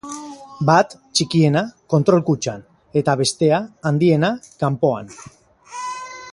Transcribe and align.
Bat, 0.69 0.95
txikiena, 1.17 1.61
kontrol 1.95 2.23
kutxan, 2.29 2.65
eta 3.03 3.17
bestea, 3.21 3.61
handiena, 3.91 4.35
kanpoan. 4.65 5.17